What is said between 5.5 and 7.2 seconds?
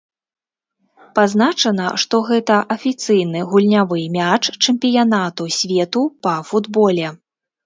свету па футболе.